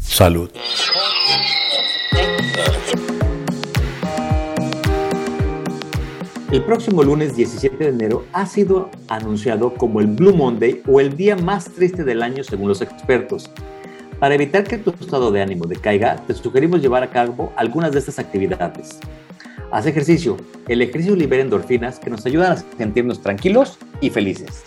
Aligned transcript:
Salud. 0.00 0.50
El 6.52 6.64
próximo 6.64 7.02
lunes 7.02 7.36
17 7.36 7.76
de 7.76 7.90
enero 7.90 8.24
ha 8.32 8.46
sido 8.46 8.90
anunciado 9.08 9.74
como 9.74 10.00
el 10.00 10.06
Blue 10.06 10.34
Monday 10.34 10.82
o 10.88 11.00
el 11.00 11.16
día 11.16 11.36
más 11.36 11.66
triste 11.66 12.04
del 12.04 12.22
año 12.22 12.44
según 12.44 12.68
los 12.68 12.80
expertos. 12.80 13.50
Para 14.18 14.34
evitar 14.34 14.64
que 14.64 14.78
tu 14.78 14.90
estado 14.90 15.30
de 15.30 15.42
ánimo 15.42 15.66
decaiga, 15.66 16.16
te 16.26 16.32
sugerimos 16.32 16.80
llevar 16.80 17.02
a 17.02 17.10
cabo 17.10 17.52
algunas 17.56 17.92
de 17.92 17.98
estas 17.98 18.18
actividades. 18.18 19.00
Haz 19.70 19.86
ejercicio. 19.86 20.36
El 20.68 20.80
ejercicio 20.80 21.16
libera 21.16 21.42
endorfinas 21.42 21.98
que 21.98 22.10
nos 22.10 22.24
ayudan 22.24 22.52
a 22.52 22.56
sentirnos 22.78 23.20
tranquilos 23.20 23.78
y 24.00 24.08
felices. 24.10 24.64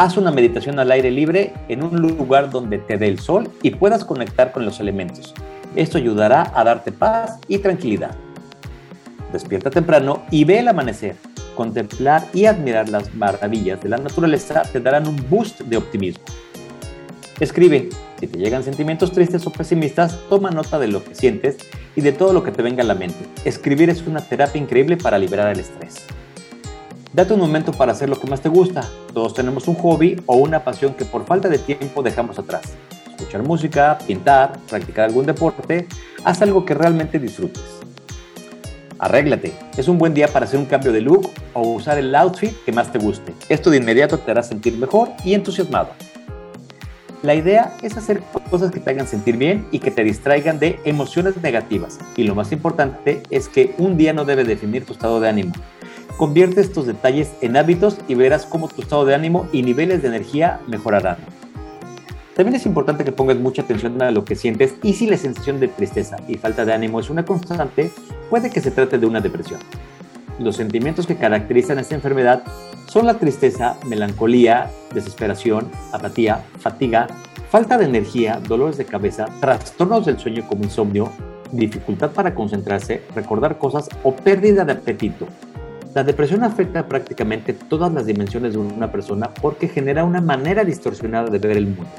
Haz 0.00 0.16
una 0.16 0.30
meditación 0.30 0.78
al 0.78 0.90
aire 0.92 1.10
libre 1.10 1.52
en 1.68 1.82
un 1.82 2.00
lugar 2.00 2.48
donde 2.48 2.78
te 2.78 2.96
dé 2.96 3.06
el 3.06 3.18
sol 3.18 3.50
y 3.62 3.72
puedas 3.72 4.02
conectar 4.02 4.50
con 4.50 4.64
los 4.64 4.80
elementos. 4.80 5.34
Esto 5.76 5.98
ayudará 5.98 6.50
a 6.54 6.64
darte 6.64 6.90
paz 6.90 7.38
y 7.48 7.58
tranquilidad. 7.58 8.12
Despierta 9.30 9.68
temprano 9.68 10.22
y 10.30 10.44
ve 10.44 10.60
el 10.60 10.68
amanecer. 10.68 11.16
Contemplar 11.54 12.24
y 12.32 12.46
admirar 12.46 12.88
las 12.88 13.14
maravillas 13.14 13.82
de 13.82 13.90
la 13.90 13.98
naturaleza 13.98 14.62
te 14.62 14.80
darán 14.80 15.06
un 15.06 15.22
boost 15.28 15.60
de 15.60 15.76
optimismo. 15.76 16.24
Escribe. 17.38 17.90
Si 18.20 18.26
te 18.26 18.38
llegan 18.38 18.64
sentimientos 18.64 19.12
tristes 19.12 19.46
o 19.46 19.52
pesimistas, 19.52 20.18
toma 20.30 20.50
nota 20.50 20.78
de 20.78 20.88
lo 20.88 21.04
que 21.04 21.14
sientes 21.14 21.58
y 21.94 22.00
de 22.00 22.12
todo 22.12 22.32
lo 22.32 22.42
que 22.42 22.52
te 22.52 22.62
venga 22.62 22.82
a 22.82 22.86
la 22.86 22.94
mente. 22.94 23.26
Escribir 23.44 23.90
es 23.90 24.06
una 24.06 24.22
terapia 24.22 24.62
increíble 24.62 24.96
para 24.96 25.18
liberar 25.18 25.52
el 25.52 25.60
estrés. 25.60 26.06
Date 27.12 27.34
un 27.34 27.40
momento 27.40 27.72
para 27.72 27.90
hacer 27.90 28.08
lo 28.08 28.20
que 28.20 28.28
más 28.28 28.40
te 28.40 28.48
gusta. 28.48 28.88
Todos 29.12 29.34
tenemos 29.34 29.66
un 29.66 29.74
hobby 29.74 30.22
o 30.26 30.36
una 30.36 30.62
pasión 30.62 30.94
que 30.94 31.04
por 31.04 31.26
falta 31.26 31.48
de 31.48 31.58
tiempo 31.58 32.04
dejamos 32.04 32.38
atrás. 32.38 32.62
Escuchar 33.08 33.42
música, 33.42 33.98
pintar, 34.06 34.60
practicar 34.68 35.06
algún 35.06 35.26
deporte, 35.26 35.88
haz 36.22 36.40
algo 36.40 36.64
que 36.64 36.74
realmente 36.74 37.18
disfrutes. 37.18 37.62
Arréglate. 39.00 39.52
Es 39.76 39.88
un 39.88 39.98
buen 39.98 40.14
día 40.14 40.28
para 40.28 40.44
hacer 40.44 40.60
un 40.60 40.66
cambio 40.66 40.92
de 40.92 41.00
look 41.00 41.28
o 41.52 41.62
usar 41.62 41.98
el 41.98 42.14
outfit 42.14 42.54
que 42.64 42.70
más 42.70 42.92
te 42.92 43.00
guste. 43.00 43.34
Esto 43.48 43.70
de 43.70 43.78
inmediato 43.78 44.18
te 44.18 44.30
hará 44.30 44.44
sentir 44.44 44.76
mejor 44.76 45.08
y 45.24 45.34
entusiasmado. 45.34 45.88
La 47.22 47.34
idea 47.34 47.74
es 47.82 47.96
hacer 47.96 48.22
cosas 48.50 48.70
que 48.70 48.78
te 48.78 48.90
hagan 48.90 49.08
sentir 49.08 49.36
bien 49.36 49.66
y 49.72 49.80
que 49.80 49.90
te 49.90 50.04
distraigan 50.04 50.60
de 50.60 50.78
emociones 50.84 51.36
negativas. 51.42 51.98
Y 52.16 52.22
lo 52.22 52.36
más 52.36 52.52
importante 52.52 53.22
es 53.30 53.48
que 53.48 53.74
un 53.78 53.96
día 53.96 54.12
no 54.12 54.24
debe 54.24 54.44
definir 54.44 54.86
tu 54.86 54.92
estado 54.92 55.18
de 55.18 55.28
ánimo. 55.28 55.52
Convierte 56.16 56.60
estos 56.60 56.86
detalles 56.86 57.32
en 57.40 57.56
hábitos 57.56 57.98
y 58.08 58.14
verás 58.14 58.46
cómo 58.46 58.68
tu 58.68 58.82
estado 58.82 59.04
de 59.04 59.14
ánimo 59.14 59.48
y 59.52 59.62
niveles 59.62 60.02
de 60.02 60.08
energía 60.08 60.60
mejorarán. 60.66 61.16
También 62.34 62.56
es 62.56 62.66
importante 62.66 63.04
que 63.04 63.12
pongas 63.12 63.38
mucha 63.38 63.62
atención 63.62 64.00
a 64.02 64.10
lo 64.10 64.24
que 64.24 64.36
sientes 64.36 64.74
y 64.82 64.94
si 64.94 65.06
la 65.06 65.16
sensación 65.16 65.60
de 65.60 65.68
tristeza 65.68 66.16
y 66.28 66.36
falta 66.36 66.64
de 66.64 66.72
ánimo 66.72 67.00
es 67.00 67.10
una 67.10 67.24
constante, 67.24 67.90
puede 68.28 68.50
que 68.50 68.60
se 68.60 68.70
trate 68.70 68.98
de 68.98 69.06
una 69.06 69.20
depresión. 69.20 69.60
Los 70.38 70.56
sentimientos 70.56 71.06
que 71.06 71.16
caracterizan 71.16 71.78
esta 71.78 71.94
enfermedad 71.94 72.42
son 72.86 73.06
la 73.06 73.18
tristeza, 73.18 73.76
melancolía, 73.86 74.70
desesperación, 74.94 75.70
apatía, 75.92 76.42
fatiga, 76.58 77.08
falta 77.50 77.76
de 77.76 77.84
energía, 77.84 78.40
dolores 78.48 78.78
de 78.78 78.86
cabeza, 78.86 79.26
trastornos 79.40 80.06
del 80.06 80.18
sueño 80.18 80.46
como 80.48 80.64
insomnio, 80.64 81.12
dificultad 81.52 82.10
para 82.12 82.34
concentrarse, 82.34 83.02
recordar 83.14 83.58
cosas 83.58 83.88
o 84.02 84.14
pérdida 84.14 84.64
de 84.64 84.72
apetito. 84.72 85.26
La 85.92 86.04
depresión 86.04 86.44
afecta 86.44 86.86
prácticamente 86.86 87.52
todas 87.52 87.92
las 87.92 88.06
dimensiones 88.06 88.52
de 88.52 88.58
una 88.58 88.92
persona 88.92 89.28
porque 89.42 89.66
genera 89.66 90.04
una 90.04 90.20
manera 90.20 90.64
distorsionada 90.64 91.28
de 91.30 91.38
ver 91.38 91.56
el 91.56 91.66
mundo. 91.66 91.90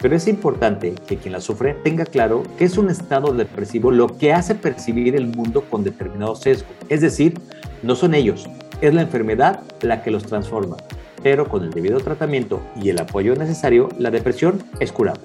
Pero 0.00 0.14
es 0.14 0.28
importante 0.28 0.94
que 1.08 1.16
quien 1.16 1.32
la 1.32 1.40
sufre 1.40 1.74
tenga 1.74 2.04
claro 2.04 2.44
que 2.56 2.64
es 2.64 2.78
un 2.78 2.88
estado 2.88 3.32
depresivo 3.32 3.90
lo 3.90 4.06
que 4.06 4.32
hace 4.32 4.54
percibir 4.54 5.16
el 5.16 5.26
mundo 5.26 5.62
con 5.62 5.82
determinado 5.82 6.36
sesgo. 6.36 6.68
Es 6.88 7.00
decir, 7.00 7.40
no 7.82 7.96
son 7.96 8.14
ellos, 8.14 8.48
es 8.80 8.94
la 8.94 9.02
enfermedad 9.02 9.60
la 9.80 10.04
que 10.04 10.12
los 10.12 10.24
transforma. 10.24 10.76
Pero 11.24 11.48
con 11.48 11.64
el 11.64 11.70
debido 11.70 11.98
tratamiento 11.98 12.60
y 12.80 12.90
el 12.90 13.00
apoyo 13.00 13.34
necesario, 13.34 13.88
la 13.98 14.12
depresión 14.12 14.62
es 14.78 14.92
curable. 14.92 15.24